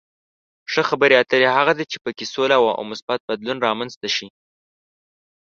ښه 0.71 0.81
خبرې 0.89 1.15
اترې 1.21 1.47
هغه 1.57 1.73
دي 1.77 1.85
چې 1.91 1.97
په 2.03 2.09
کې 2.17 2.25
سوله 2.33 2.55
او 2.77 2.83
مثبت 2.91 3.19
بدلون 3.29 3.57
رامنځته 3.67 4.07
شي. 4.15 4.27